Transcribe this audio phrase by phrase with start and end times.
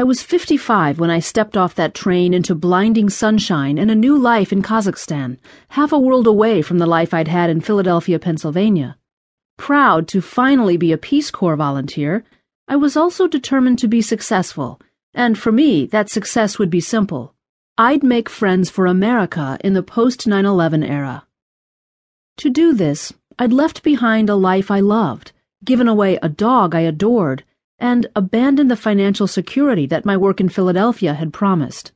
[0.00, 4.16] I was 55 when I stepped off that train into blinding sunshine and a new
[4.16, 5.36] life in Kazakhstan,
[5.68, 8.96] half a world away from the life I'd had in Philadelphia, Pennsylvania.
[9.58, 12.24] Proud to finally be a Peace Corps volunteer,
[12.66, 14.80] I was also determined to be successful,
[15.12, 17.34] and for me, that success would be simple.
[17.76, 21.26] I'd make friends for America in the post 9 11 era.
[22.38, 25.32] To do this, I'd left behind a life I loved,
[25.62, 27.44] given away a dog I adored,
[27.80, 31.92] and abandon the financial security that my work in Philadelphia had promised.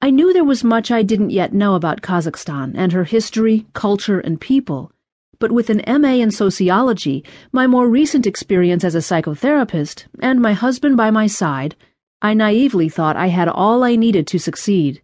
[0.00, 4.20] I knew there was much I didn't yet know about Kazakhstan and her history, culture,
[4.20, 4.92] and people,
[5.38, 10.52] but with an MA in sociology, my more recent experience as a psychotherapist, and my
[10.52, 11.74] husband by my side,
[12.22, 15.02] I naively thought I had all I needed to succeed.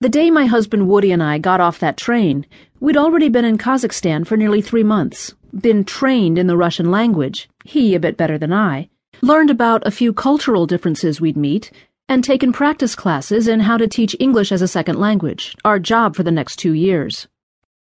[0.00, 2.46] The day my husband Woody and I got off that train,
[2.80, 7.48] we'd already been in Kazakhstan for nearly three months, been trained in the Russian language,
[7.64, 8.88] he a bit better than I,
[9.22, 11.70] learned about a few cultural differences we'd meet,
[12.08, 16.14] and taken practice classes in how to teach English as a second language, our job
[16.14, 17.26] for the next two years.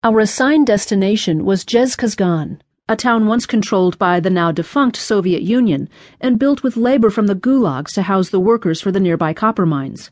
[0.02, 5.88] Our assigned destination was Zhezkazgan, a town once controlled by the now defunct Soviet Union
[6.20, 9.64] and built with labor from the gulags to house the workers for the nearby copper
[9.64, 10.10] mines.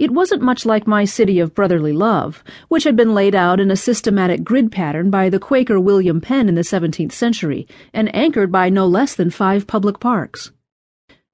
[0.00, 3.70] It wasn't much like my city of brotherly love, which had been laid out in
[3.70, 8.50] a systematic grid pattern by the Quaker William Penn in the 17th century and anchored
[8.50, 10.52] by no less than five public parks.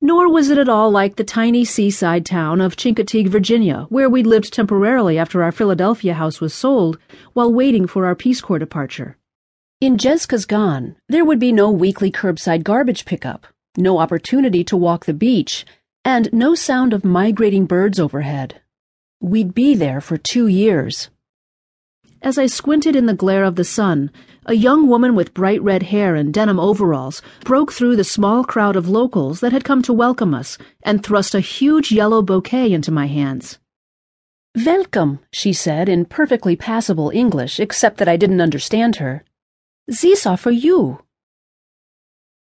[0.00, 4.26] Nor was it at all like the tiny seaside town of Chincoteague, Virginia, where we'd
[4.26, 6.98] lived temporarily after our Philadelphia house was sold
[7.34, 9.16] while waiting for our Peace Corps departure.
[9.80, 15.14] In Zhezkazgan, there would be no weekly curbside garbage pickup, no opportunity to walk the
[15.14, 15.64] beach,
[16.06, 18.60] and no sound of migrating birds overhead.
[19.20, 21.10] We'd be there for two years.
[22.22, 24.12] As I squinted in the glare of the sun,
[24.44, 28.76] a young woman with bright red hair and denim overalls broke through the small crowd
[28.76, 32.92] of locals that had come to welcome us and thrust a huge yellow bouquet into
[32.92, 33.58] my hands.
[34.64, 39.24] Welcome, she said in perfectly passable English, except that I didn't understand her.
[39.88, 41.00] These are for you.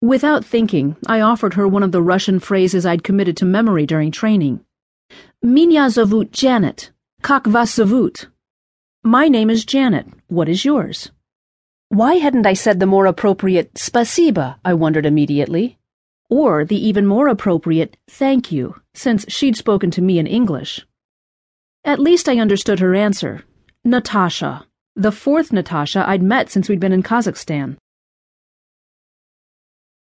[0.02, 4.12] Without thinking, I offered her one of the Russian phrases I'd committed to memory during
[4.12, 4.60] training.
[5.44, 6.92] Меня зовут Janet.
[7.22, 8.28] Как вас зовут?
[9.04, 10.08] My name is Janet.
[10.28, 11.12] What is yours?
[11.90, 15.78] Why hadn't I said the more appropriate spasiba, I wondered immediately.
[16.30, 20.86] Or the even more appropriate thank you, since she'd spoken to me in English.
[21.84, 23.44] At least I understood her answer.
[23.84, 24.66] Natasha.
[24.96, 27.78] The fourth Natasha I'd met since we'd been in Kazakhstan.